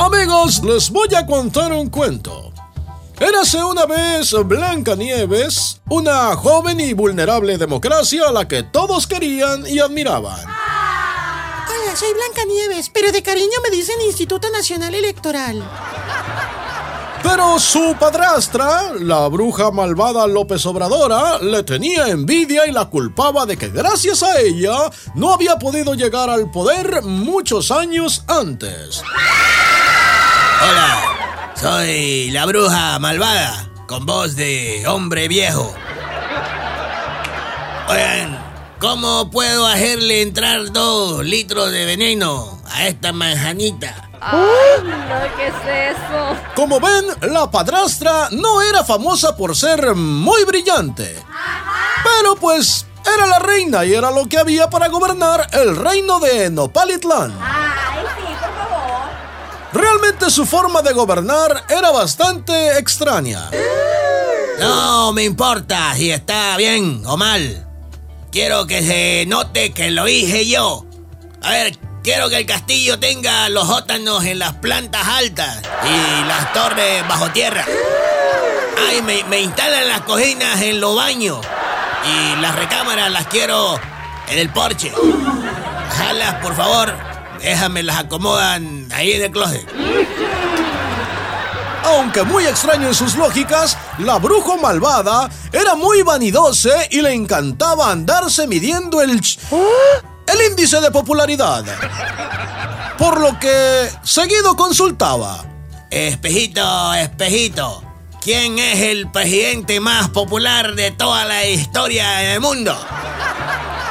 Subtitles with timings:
[0.00, 2.54] Amigos, les voy a contar un cuento.
[3.20, 9.78] Érase una vez Blancanieves, una joven y vulnerable democracia a la que todos querían y
[9.78, 10.40] admiraban.
[10.40, 15.62] Hola, soy Blancanieves, pero de cariño me dicen Instituto Nacional Electoral.
[17.22, 23.58] Pero su padrastra, la bruja malvada López Obradora, le tenía envidia y la culpaba de
[23.58, 29.02] que gracias a ella no había podido llegar al poder muchos años antes.
[30.62, 35.74] Hola, soy la bruja malvada, con voz de hombre viejo.
[37.88, 38.38] Oigan,
[38.78, 44.10] ¿cómo puedo hacerle entrar dos litros de veneno a esta manjanita?
[44.20, 46.36] Ay, no, ¿qué es eso?
[46.54, 51.16] Como ven, la padrastra no era famosa por ser muy brillante.
[52.04, 56.50] Pero pues era la reina y era lo que había para gobernar el reino de
[56.50, 57.32] Nopalitlán.
[57.32, 57.69] Favor.
[59.72, 63.50] Realmente su forma de gobernar era bastante extraña.
[64.58, 67.66] No me importa si está bien o mal.
[68.32, 70.84] Quiero que se note que lo hice yo.
[71.42, 76.52] A ver, quiero que el castillo tenga los sótanos en las plantas altas y las
[76.52, 77.64] torres bajo tierra.
[78.88, 81.38] Ay, me, me instalan las cocinas en los baños
[82.04, 83.78] y las recámaras las quiero
[84.28, 84.92] en el porche.
[85.96, 86.94] Jalas, por favor,
[87.42, 89.66] déjame las acomodan ahí en el closet.
[91.84, 97.90] Aunque muy extraño en sus lógicas, la bruja malvada era muy vanidosa y le encantaba
[97.90, 99.38] andarse midiendo el, ch-
[100.26, 101.64] el índice de popularidad.
[102.98, 105.44] Por lo que seguido consultaba.
[105.90, 107.82] Espejito, espejito,
[108.20, 112.78] ¿quién es el presidente más popular de toda la historia del mundo?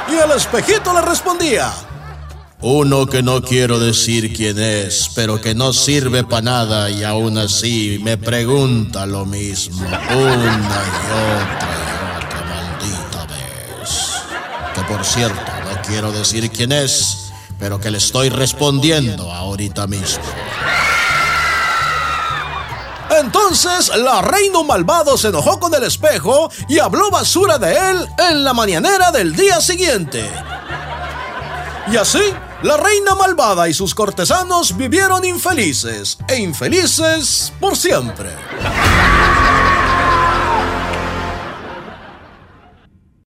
[0.08, 1.70] Y el espejito le respondía.
[2.62, 7.38] Uno que no quiero decir quién es, pero que no sirve para nada y aún
[7.38, 11.00] así me pregunta lo mismo una y
[11.32, 14.10] otra y otra maldita vez.
[14.74, 20.24] Que por cierto, no quiero decir quién es, pero que le estoy respondiendo ahorita mismo.
[23.18, 28.44] Entonces la reina malvado se enojó con el espejo y habló basura de él en
[28.44, 30.30] la mañanera del día siguiente.
[31.90, 32.20] Y así,
[32.62, 38.30] la reina malvada y sus cortesanos vivieron infelices e infelices por siempre.